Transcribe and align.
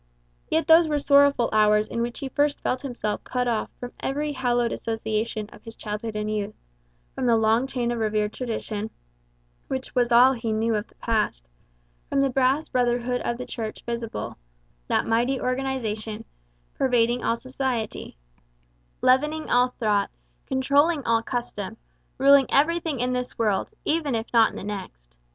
Yet 0.49 0.65
those 0.65 0.87
were 0.87 0.97
sorrowful 0.97 1.51
hours 1.53 1.87
in 1.87 2.01
which 2.01 2.17
he 2.21 2.29
first 2.29 2.59
felt 2.61 2.81
himself 2.81 3.23
cut 3.23 3.47
off 3.47 3.69
from 3.79 3.91
every 3.99 4.31
hallowed 4.31 4.71
association 4.71 5.47
of 5.53 5.63
his 5.63 5.75
childhood 5.75 6.15
and 6.15 6.35
youth; 6.35 6.55
from 7.13 7.27
the 7.27 7.37
long 7.37 7.67
chain 7.67 7.91
of 7.91 7.99
revered 7.99 8.33
tradition, 8.33 8.89
which 9.67 9.93
was 9.93 10.11
all 10.11 10.33
he 10.33 10.51
knew 10.51 10.73
of 10.73 10.87
the 10.87 10.95
past; 10.95 11.47
from 12.09 12.19
the 12.21 12.31
vast 12.31 12.71
brotherhood 12.71 13.21
of 13.21 13.37
the 13.37 13.45
Church 13.45 13.83
visible 13.85 14.37
that 14.87 15.05
mighty 15.05 15.39
organization, 15.39 16.25
pervading 16.73 17.23
all 17.23 17.35
society, 17.35 18.17
leavening 19.03 19.51
all 19.51 19.67
thought, 19.67 20.09
controlling 20.47 21.03
all 21.05 21.21
custom, 21.21 21.77
ruling 22.17 22.47
everything 22.49 22.99
in 22.99 23.13
this 23.13 23.37
world, 23.37 23.71
even 23.85 24.15
if 24.15 24.25
not 24.33 24.49
in 24.49 24.55
the 24.55 24.63
next. 24.63 25.15